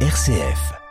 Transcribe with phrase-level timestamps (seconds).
[0.00, 0.85] RCF.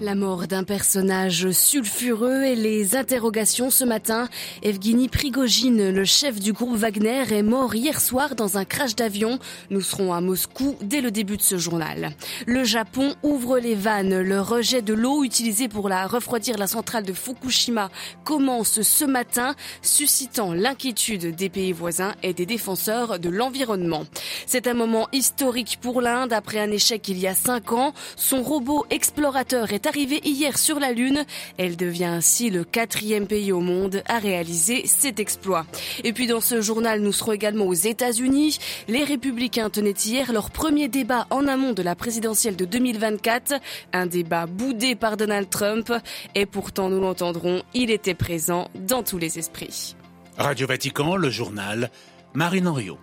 [0.00, 4.28] La mort d'un personnage sulfureux et les interrogations ce matin.
[4.64, 9.38] Evgeny Prigogine, le chef du groupe Wagner, est mort hier soir dans un crash d'avion.
[9.70, 12.10] Nous serons à Moscou dès le début de ce journal.
[12.44, 14.20] Le Japon ouvre les vannes.
[14.20, 17.88] Le rejet de l'eau utilisée pour la refroidir la centrale de Fukushima
[18.24, 24.02] commence ce matin, suscitant l'inquiétude des pays voisins et des défenseurs de l'environnement.
[24.46, 27.94] C'est un moment historique pour l'Inde après un échec il y a cinq ans.
[28.16, 31.24] Son robot explorateur est arrivée hier sur la Lune.
[31.58, 35.66] Elle devient ainsi le quatrième pays au monde à réaliser cet exploit.
[36.02, 38.58] Et puis dans ce journal, nous serons également aux États-Unis.
[38.88, 43.54] Les républicains tenaient hier leur premier débat en amont de la présidentielle de 2024.
[43.92, 45.92] Un débat boudé par Donald Trump.
[46.34, 49.96] Et pourtant, nous l'entendrons, il était présent dans tous les esprits.
[50.36, 51.90] Radio Vatican, le journal,
[52.34, 52.98] Marine Henriot.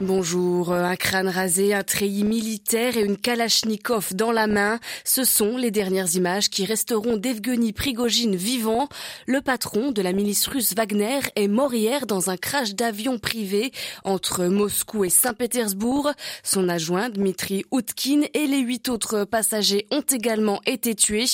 [0.00, 4.80] Bonjour, un crâne rasé, un treillis militaire et une kalachnikov dans la main.
[5.04, 8.88] Ce sont les dernières images qui resteront d'Evgeny Prigogine vivant.
[9.26, 13.70] Le patron de la milice russe Wagner est mort hier dans un crash d'avion privé
[14.02, 16.10] entre Moscou et Saint-Pétersbourg.
[16.42, 21.26] Son adjoint Dmitri Utkin et les huit autres passagers ont également été tués.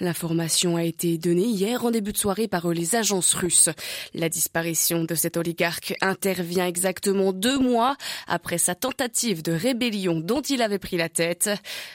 [0.00, 3.68] L'information a été donnée hier en début de soirée par les agences russes.
[4.14, 7.94] La disparition de cet oligarque intervient exactement deux mois
[8.26, 11.50] après sa tentative de rébellion dont il avait pris la tête.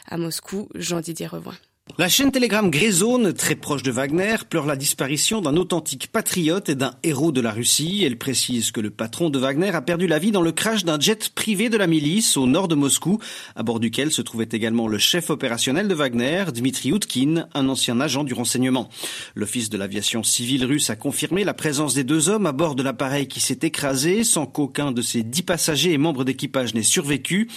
[0.07, 1.55] À Moscou, Jean-Didier Revoin.
[1.97, 6.75] La chaîne Telegram Greyzone, très proche de Wagner, pleure la disparition d'un authentique patriote et
[6.75, 8.03] d'un héros de la Russie.
[8.05, 10.99] Elle précise que le patron de Wagner a perdu la vie dans le crash d'un
[10.99, 13.19] jet privé de la milice au nord de Moscou,
[13.57, 17.99] à bord duquel se trouvait également le chef opérationnel de Wagner, Dmitri Utkin, un ancien
[17.99, 18.89] agent du renseignement.
[19.35, 22.83] L'office de l'aviation civile russe a confirmé la présence des deux hommes à bord de
[22.83, 27.49] l'appareil qui s'est écrasé sans qu'aucun de ses dix passagers et membres d'équipage n'ait survécu.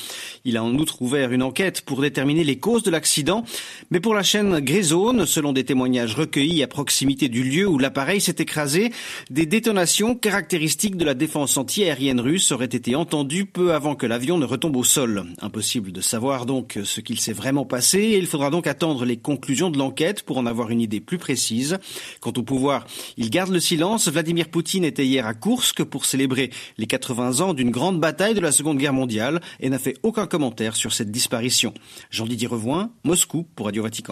[0.45, 3.45] Il a en outre ouvert une enquête pour déterminer les causes de l'accident,
[3.91, 8.21] mais pour la chaîne Greyzone, selon des témoignages recueillis à proximité du lieu où l'appareil
[8.21, 8.91] s'est écrasé,
[9.31, 14.39] des détonations caractéristiques de la défense antiaérienne russe auraient été entendues peu avant que l'avion
[14.39, 15.25] ne retombe au sol.
[15.41, 19.17] Impossible de savoir donc ce qu'il s'est vraiment passé et il faudra donc attendre les
[19.17, 21.79] conclusions de l'enquête pour en avoir une idée plus précise.
[22.21, 24.09] Quant au pouvoir, il garde le silence.
[24.09, 28.41] Vladimir Poutine était hier à Kursk pour célébrer les 80 ans d'une grande bataille de
[28.41, 31.75] la Seconde Guerre mondiale et n'a fait aucun commentaire sur cette disparition.
[32.11, 34.04] Jean-Didier Revoin, Moscou pour Radio Vatican.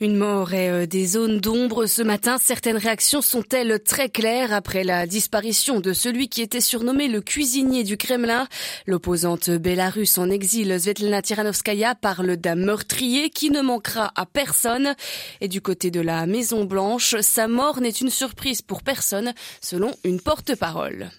[0.00, 2.36] Une mort et euh, des zones d'ombre ce matin.
[2.40, 7.84] Certaines réactions sont-elles très claires après la disparition de celui qui était surnommé le cuisinier
[7.84, 8.46] du Kremlin?
[8.86, 14.94] L'opposante bélarusse en exil, Svetlana Tiranovskaya, parle d'un meurtrier qui ne manquera à personne.
[15.40, 19.92] Et du côté de la Maison Blanche, sa mort n'est une surprise pour personne, selon
[20.04, 21.10] une porte-parole.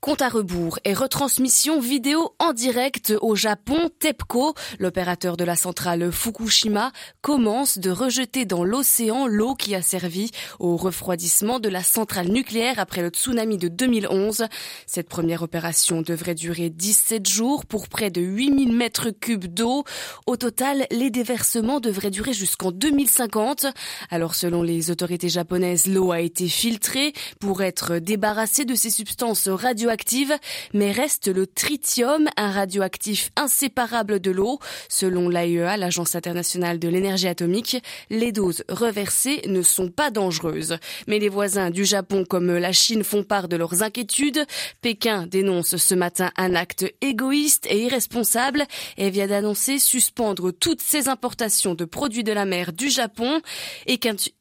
[0.00, 6.12] Compte à rebours et retransmission vidéo en direct au Japon, TEPCO, l'opérateur de la centrale
[6.12, 6.92] Fukushima,
[7.22, 12.78] commence de rejeter dans l'océan l'eau qui a servi au refroidissement de la centrale nucléaire
[12.78, 14.44] après le tsunami de 2011.
[14.86, 19.84] Cette première opération devrait durer 17 jours pour près de 8000 mètres cubes d'eau.
[20.26, 23.66] Au total, les déversements devraient durer jusqu'en 2050.
[24.10, 29.37] Alors selon les autorités japonaises, l'eau a été filtrée pour être débarrassée de ces substances
[29.46, 30.34] radioactive,
[30.74, 34.58] mais reste le tritium, un radioactif inséparable de l'eau.
[34.88, 37.76] Selon l'AIEA, l'Agence internationale de l'énergie atomique,
[38.10, 40.78] les doses reversées ne sont pas dangereuses.
[41.06, 44.44] Mais les voisins du Japon comme la Chine font part de leurs inquiétudes.
[44.80, 48.64] Pékin dénonce ce matin un acte égoïste et irresponsable
[48.96, 53.40] et vient d'annoncer suspendre toutes ses importations de produits de la mer du Japon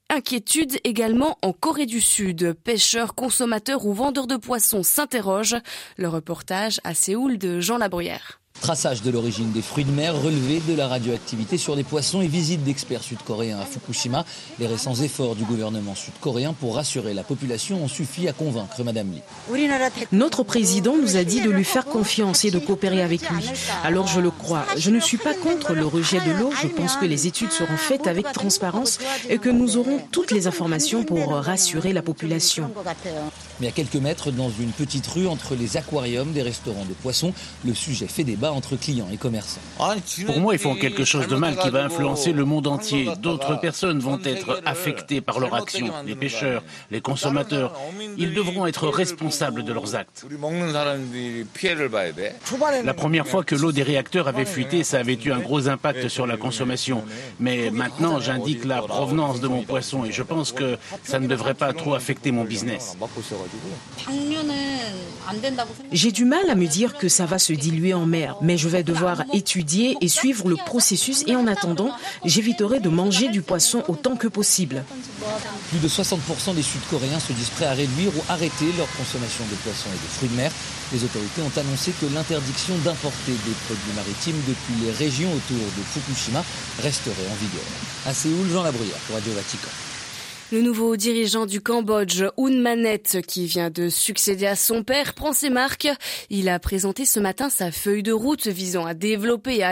[0.09, 2.53] Inquiétude également en Corée du Sud.
[2.63, 5.57] Pêcheurs, consommateurs ou vendeurs de poissons s'interrogent.
[5.97, 8.40] Le reportage à Séoul de Jean Labruyère.
[8.62, 12.28] Traçage de l'origine des fruits de mer, relevé de la radioactivité sur des poissons et
[12.28, 14.25] visite d'experts sud-coréens à Fukushima.
[14.59, 19.12] Les récents efforts du gouvernement sud-coréen pour rassurer la population ont suffi à convaincre Madame
[19.12, 19.22] Lee.
[20.12, 23.45] Notre président nous a dit de lui faire confiance et de coopérer avec lui.
[23.83, 24.65] Alors je le crois.
[24.75, 26.51] Je ne suis pas contre le rejet de l'eau.
[26.62, 28.98] Je pense que les études seront faites avec transparence
[29.30, 32.71] et que nous aurons toutes les informations pour rassurer la population.
[33.60, 37.33] Mais à quelques mètres, dans une petite rue entre les aquariums des restaurants de poissons,
[37.65, 39.62] le sujet fait débat entre clients et commerçants.
[40.26, 43.10] Pour moi, ils font quelque chose de mal qui va influencer le monde entier.
[43.20, 45.88] D'autres personnes vont être affectées par leur action.
[46.06, 47.74] Les pêcheurs, les consommateurs.
[48.18, 50.26] Ils devront être responsables de leurs actes.
[52.84, 56.08] La première fois que l'eau des réacteurs avait fuité, ça avait eu un gros impact
[56.08, 57.04] sur la consommation.
[57.40, 61.54] Mais maintenant, j'indique la provenance de mon poisson et je pense que ça ne devrait
[61.54, 62.98] pas trop affecter mon business.
[65.92, 68.69] J'ai du mal à me dire que ça va se diluer en mer, mais je
[68.69, 71.92] vais devoir étudier et suivre le processus et en attendant,
[72.25, 74.84] j'éviterai de manger du poisson autant que possible.
[75.69, 79.56] Plus de 60% des Sud-Coréens se disent prêts à réduire ou arrêter leur consommation de
[79.56, 80.51] poissons et de fruits de mer.
[80.94, 85.84] Les autorités ont annoncé que l'interdiction d'importer des produits maritimes depuis les régions autour de
[85.84, 86.44] Fukushima
[86.81, 87.68] resterait en vigueur.
[88.06, 89.87] À Séoul, Jean Labruyère pour Radio Vatican.
[90.50, 95.34] Le nouveau dirigeant du Cambodge, Un Manet, qui vient de succéder à son père, prend
[95.34, 95.90] ses marques.
[96.30, 99.64] Il a présenté ce matin sa feuille de route visant à développer et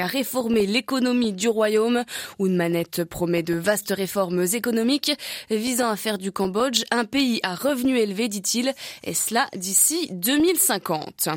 [0.00, 2.04] à réformer l'économie du royaume.
[2.40, 5.12] Un Manet promet de vastes réformes économiques
[5.50, 8.72] visant à faire du Cambodge un pays à revenus élevés, dit-il,
[9.04, 11.28] et cela d'ici 2050.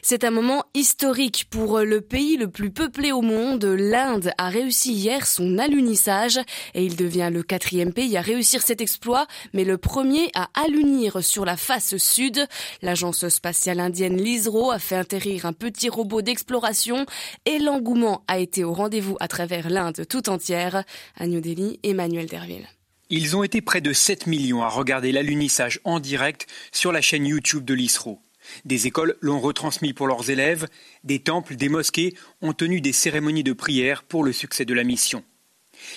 [0.00, 3.64] C'est un moment historique pour le pays le plus peuplé au monde.
[3.64, 6.38] L'Inde a réussi hier son alunissage
[6.74, 11.24] et il devient le quatrième pays à réussir cet exploit, mais le premier à allunir
[11.24, 12.46] sur la face sud.
[12.82, 17.06] L'agence spatiale indienne l'ISRO a fait atterrir un petit robot d'exploration
[17.46, 20.84] et l'engouement a été au rendez-vous à travers l'Inde tout entière.
[21.16, 22.68] À New Delhi, Emmanuel Derville.
[23.10, 27.26] Ils ont été près de 7 millions à regarder l'alunissage en direct sur la chaîne
[27.26, 28.20] YouTube de l'ISRO.
[28.66, 30.68] Des écoles l'ont retransmis pour leurs élèves,
[31.04, 34.84] des temples, des mosquées ont tenu des cérémonies de prière pour le succès de la
[34.84, 35.24] mission.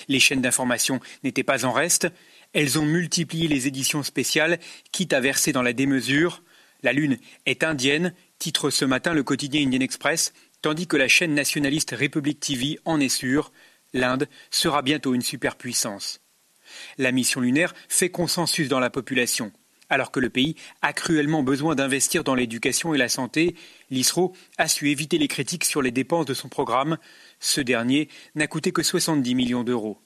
[0.08, 2.08] Les chaînes d'information n'étaient pas en reste,
[2.52, 4.58] elles ont multiplié les éditions spéciales,
[4.92, 6.42] quitte à verser dans la démesure.
[6.82, 11.34] La Lune est indienne, titre ce matin le quotidien Indian Express, tandis que la chaîne
[11.34, 13.52] nationaliste République TV en est sûre,
[13.92, 16.20] l'Inde sera bientôt une superpuissance.
[16.98, 19.52] La mission lunaire fait consensus dans la population.
[19.92, 23.54] Alors que le pays a cruellement besoin d'investir dans l'éducation et la santé,
[23.90, 26.96] l'ISRO a su éviter les critiques sur les dépenses de son programme.
[27.40, 30.00] Ce dernier n'a coûté que 70 millions d'euros.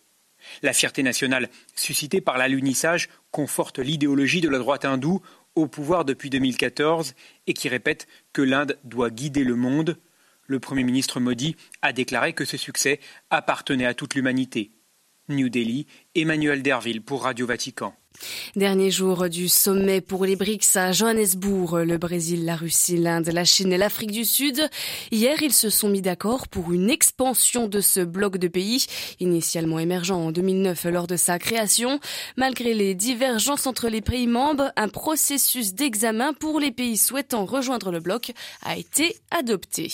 [0.65, 5.23] La fierté nationale suscitée par l'alunissage conforte l'idéologie de la droite hindoue
[5.55, 7.15] au pouvoir depuis 2014
[7.47, 9.99] et qui répète que l'Inde doit guider le monde.
[10.49, 12.99] Le Premier ministre Modi a déclaré que ce succès
[13.31, 14.73] appartenait à toute l'humanité.
[15.29, 15.87] New Delhi,
[16.17, 17.95] Emmanuel Derville pour Radio Vatican.
[18.55, 23.45] Dernier jour du sommet pour les BRICS à Johannesburg, le Brésil, la Russie, l'Inde, la
[23.45, 24.69] Chine et l'Afrique du Sud.
[25.11, 28.87] Hier, ils se sont mis d'accord pour une expansion de ce bloc de pays,
[29.21, 32.01] initialement émergent en 2009 lors de sa création.
[32.37, 37.91] Malgré les divergences entre les pays membres, un processus d'examen pour les pays souhaitant rejoindre
[37.91, 38.33] le bloc
[38.63, 39.93] a été adopté.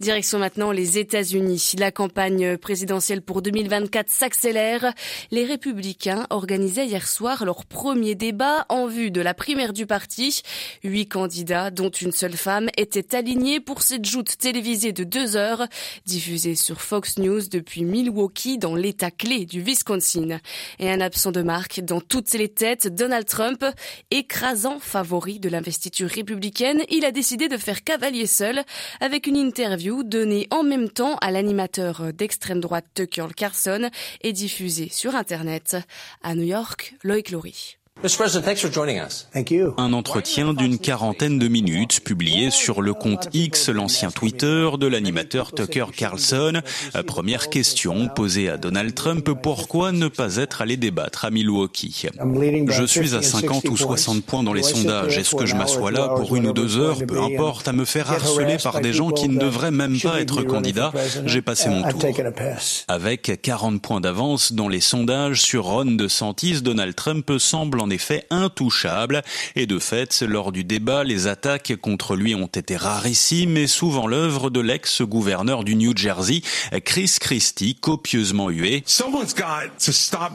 [0.00, 1.72] Direction maintenant les États-Unis.
[1.78, 4.92] La campagne présidentielle pour 2024 s'accélère.
[5.30, 10.42] Les républicains organisaient hier soir leur premier débat en vue de la primaire du parti.
[10.82, 15.66] Huit candidats, dont une seule femme, étaient alignés pour cette joute télévisée de deux heures,
[16.06, 20.40] diffusée sur Fox News depuis Milwaukee dans l'état clé du Wisconsin.
[20.78, 23.64] Et un absent de marque dans toutes les têtes, Donald Trump,
[24.10, 28.62] écrasant favori de l'investiture républicaine, il a décidé de faire cavalier seul
[29.00, 33.90] avec une interview donnée en même temps à l'animateur d'extrême droite Tucker Carlson
[34.22, 35.76] et diffusée sur Internet.
[36.22, 37.52] À New York, Loïc Glory
[39.76, 45.50] un entretien d'une quarantaine de minutes publié sur le compte X, l'ancien Twitter de l'animateur
[45.52, 46.62] Tucker Carlson.
[47.08, 52.06] Première question posée à Donald Trump, pourquoi ne pas être allé débattre à Milwaukee?
[52.68, 55.18] Je suis à 50 ou 60 points dans les sondages.
[55.18, 57.04] Est-ce que je m'assois là pour une ou deux heures?
[57.04, 60.44] Peu importe, à me faire harceler par des gens qui ne devraient même pas être
[60.44, 60.92] candidats.
[61.26, 62.00] J'ai passé mon tour.
[62.86, 68.26] Avec 40 points d'avance dans les sondages sur Ron DeSantis, Donald Trump semble en effet
[68.30, 69.22] intouchable.
[69.56, 74.06] Et de fait, lors du débat, les attaques contre lui ont été rarissimes et souvent
[74.06, 76.42] l'œuvre de l'ex-gouverneur du New Jersey,
[76.84, 78.84] Chris Christie, copieusement hué.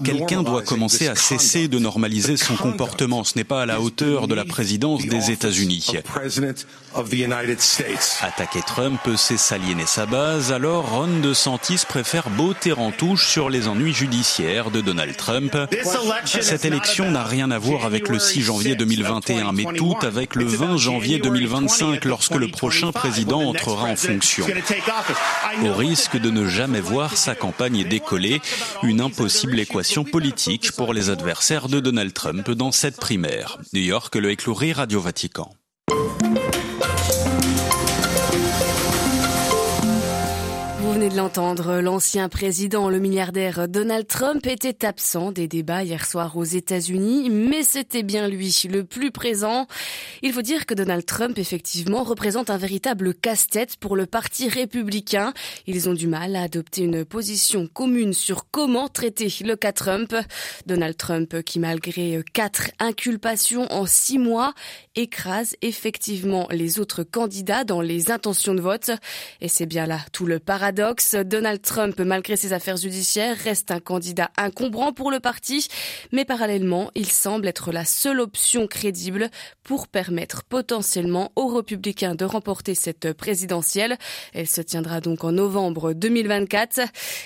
[0.03, 3.23] Quelqu'un doit commencer à cesser de normaliser son comportement.
[3.23, 5.91] Ce n'est pas à la hauteur de la présidence des États-Unis.
[8.21, 13.67] Attaquer Trump, c'est s'aliéner sa base, alors Ron DeSantis préfère botter en touche sur les
[13.67, 15.57] ennuis judiciaires de Donald Trump.
[16.25, 20.45] Cette élection n'a rien à voir avec le 6 janvier 2021, mais tout avec le
[20.45, 24.45] 20 janvier 2025 lorsque le prochain président entrera en fonction.
[25.63, 28.41] Au risque de ne jamais voir sa campagne décoller,
[28.83, 33.57] une impossible équation politique pour les adversaires de Donald Trump dans cette primaire.
[33.73, 35.49] New York, le écloury Radio Vatican.
[41.09, 46.45] De l'entendre, l'ancien président, le milliardaire Donald Trump était absent des débats hier soir aux
[46.45, 49.67] États-Unis, mais c'était bien lui le plus présent.
[50.21, 55.33] Il faut dire que Donald Trump, effectivement, représente un véritable casse-tête pour le parti républicain.
[55.67, 60.15] Ils ont du mal à adopter une position commune sur comment traiter le cas Trump.
[60.67, 64.53] Donald Trump, qui malgré quatre inculpations en six mois,
[64.95, 68.91] écrase effectivement les autres candidats dans les intentions de vote.
[69.41, 70.92] Et c'est bien là tout le paradoxe.
[71.25, 75.67] Donald Trump, malgré ses affaires judiciaires, reste un candidat incombrant pour le parti,
[76.11, 79.29] mais parallèlement, il semble être la seule option crédible
[79.63, 83.97] pour permettre potentiellement aux républicains de remporter cette présidentielle.
[84.33, 86.81] Elle se tiendra donc en novembre 2024.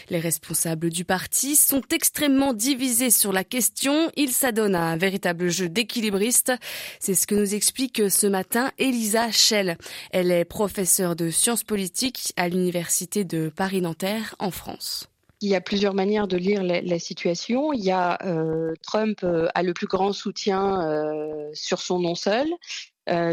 [0.10, 4.10] Les responsables du parti sont extrêmement divisés sur la question.
[4.16, 6.54] Ils s'adonnent à un véritable jeu d'équilibriste.
[7.00, 9.78] C'est ce que nous explique ce matin Elisa Schell.
[10.12, 15.10] Elle est professeure de sciences politiques à l'université de Paris-Nanterre en France.
[15.42, 17.74] Il y a plusieurs manières de lire la, situation.
[17.74, 22.16] Il y a euh, Trump euh, a le plus grand soutien euh, sur son nom
[22.16, 22.48] seul.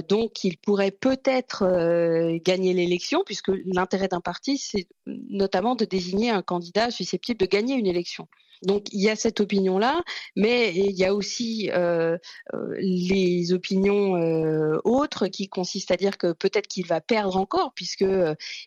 [0.09, 1.65] donc, il pourrait peut-être
[2.45, 7.75] gagner l'élection, puisque l'intérêt d'un parti, c'est notamment de désigner un candidat susceptible de gagner
[7.75, 8.29] une élection.
[8.65, 10.03] Donc il y a cette opinion-là,
[10.37, 12.19] mais il y a aussi euh,
[12.55, 17.73] euh, les opinions euh, autres qui consistent à dire que peut-être qu'il va perdre encore
[17.75, 18.07] puisque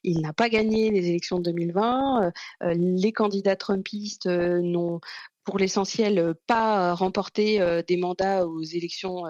[0.04, 2.32] il n'a pas gagné les élections de 2020.
[2.62, 5.00] les candidats trumpistes n'ont
[5.44, 9.24] pour l'essentiel pas remporté des mandats aux élections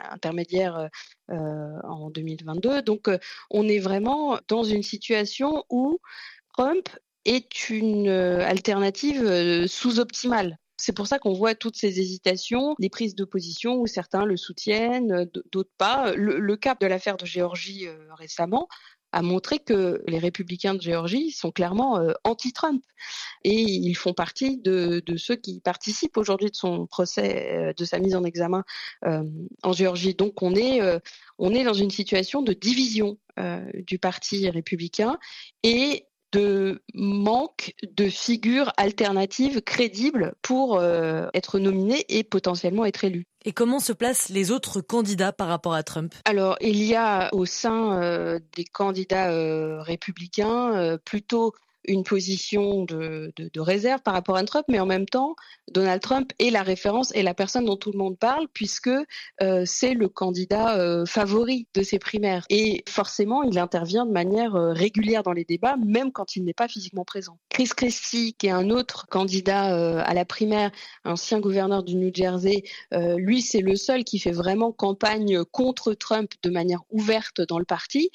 [0.00, 0.88] intermédiaires
[1.28, 2.82] en 2022.
[2.82, 3.10] Donc
[3.50, 5.98] on est vraiment dans une situation où
[6.56, 6.88] Trump
[7.24, 10.58] est une euh, alternative euh, sous-optimale.
[10.76, 14.36] C'est pour ça qu'on voit toutes ces hésitations, des prises de position où certains le
[14.36, 16.12] soutiennent, euh, d'autres pas.
[16.14, 17.86] Le, cas de l'affaire de Géorgie
[18.18, 18.68] récemment
[19.14, 22.82] a montré que les républicains de Géorgie sont clairement anti-Trump
[23.44, 28.14] et ils font partie de, ceux qui participent aujourd'hui de son procès, de sa mise
[28.14, 28.64] en examen
[29.02, 30.14] en Géorgie.
[30.14, 30.80] Donc on est,
[31.36, 33.18] on est dans une situation de division
[33.74, 35.18] du parti républicain
[35.62, 43.26] et de manque de figures alternatives crédibles pour euh, être nominées et potentiellement être élues.
[43.44, 46.14] Et comment se placent les autres candidats par rapport à Trump?
[46.24, 51.52] Alors, il y a au sein euh, des candidats euh, républicains plutôt
[51.84, 55.34] une position de, de, de, réserve par rapport à Trump, mais en même temps,
[55.70, 58.90] Donald Trump est la référence et la personne dont tout le monde parle, puisque
[59.42, 62.44] euh, c'est le candidat euh, favori de ces primaires.
[62.50, 66.54] Et forcément, il intervient de manière euh, régulière dans les débats, même quand il n'est
[66.54, 67.38] pas physiquement présent.
[67.48, 70.70] Chris Christie, qui est un autre candidat euh, à la primaire,
[71.04, 72.62] ancien gouverneur du New Jersey,
[72.94, 77.58] euh, lui, c'est le seul qui fait vraiment campagne contre Trump de manière ouverte dans
[77.58, 78.10] le parti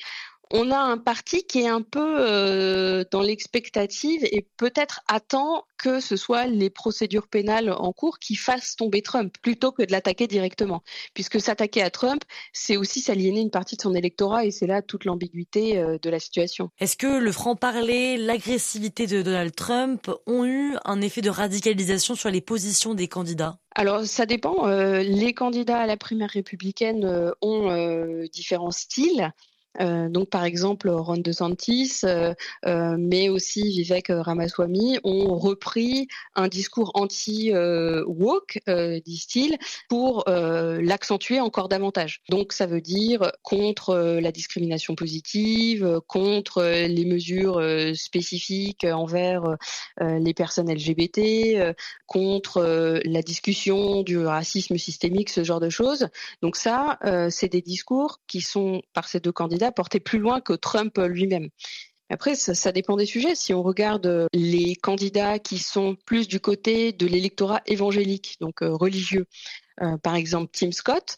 [0.52, 6.00] on a un parti qui est un peu euh, dans l'expectative et peut-être attend que
[6.00, 10.28] ce soit les procédures pénales en cours qui fassent tomber Trump plutôt que de l'attaquer
[10.28, 10.84] directement.
[11.14, 12.24] Puisque s'attaquer à Trump,
[12.54, 16.10] c'est aussi s'aliéner une partie de son électorat et c'est là toute l'ambiguïté euh, de
[16.10, 16.70] la situation.
[16.80, 22.30] Est-ce que le franc-parler, l'agressivité de Donald Trump ont eu un effet de radicalisation sur
[22.30, 23.60] les positions des candidats?
[23.76, 24.68] Alors ça dépend.
[24.68, 29.32] Euh, les candidats à la primaire républicaine ont différents styles.
[29.80, 32.34] Euh, donc par exemple Ron DeSantis, euh,
[32.66, 38.60] euh, mais aussi Vivek Ramaswamy ont repris un discours anti-woke,
[39.06, 39.58] disent-ils,
[39.90, 42.22] pour l'accentuer encore davantage.
[42.30, 47.62] Donc ça veut dire contre la discrimination positive, contre les mesures
[47.96, 49.58] spécifiques envers
[50.00, 56.08] les personnes LGBT, contre la discussion du racisme systémique, ce genre de choses.
[56.42, 60.54] Donc ça, c'est des discours qui sont par ces deux candidats porter plus loin que
[60.54, 61.50] Trump lui-même.
[62.10, 63.36] Après, ça, dépend des sujets.
[63.36, 68.62] Si on regarde euh, les candidats qui sont plus du côté de l'électorat évangélique, donc
[68.62, 69.26] euh, religieux,
[69.82, 71.18] euh, par exemple Tim Scott,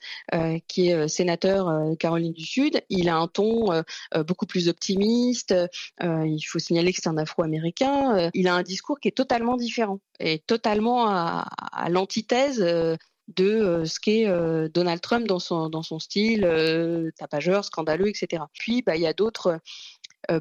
[0.67, 3.83] qui est sénateur Caroline du Sud, il a un ton
[4.27, 5.55] beaucoup plus optimiste.
[6.01, 8.29] il faut signaler que c'est un Afro-américain.
[8.33, 12.61] il a un discours qui est totalement différent et totalement à l'antithèse
[13.36, 18.43] de euh, ce qu'est euh, Donald Trump dans son, style euh, tapageur, scandaleux, etc.
[18.53, 19.59] Puis, bah, il y a d'autres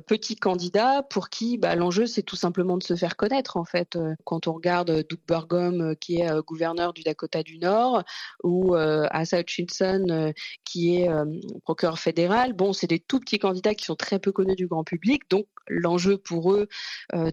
[0.07, 3.97] petits candidats pour qui bah, l'enjeu c'est tout simplement de se faire connaître en fait.
[4.25, 8.03] Quand on regarde Doug Burgum qui est gouverneur du Dakota du Nord
[8.43, 10.33] ou Asa Hutchinson
[10.65, 11.09] qui est
[11.63, 14.85] procureur fédéral, bon c'est des tout petits candidats qui sont très peu connus du grand
[14.85, 16.69] public, donc l'enjeu pour eux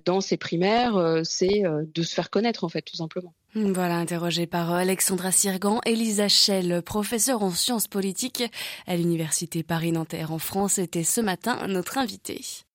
[0.06, 3.34] dans ces primaires c'est de se faire connaître en fait tout simplement.
[3.58, 8.44] Voilà, interrogé par Alexandra Sirgan, Elisa Schell, professeure en sciences politiques
[8.86, 12.66] à l'Université Paris-Nanterre en France, était ce matin notre invitée.